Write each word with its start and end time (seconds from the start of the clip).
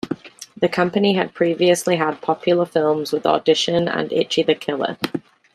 The 0.57 0.67
company 0.67 1.13
had 1.13 1.35
previously 1.35 1.97
had 1.97 2.21
popular 2.21 2.65
films 2.65 3.11
with 3.11 3.27
"Audition" 3.27 3.87
and 3.87 4.11
"Ichi 4.11 4.41
the 4.41 4.55
Killer". 4.55 4.97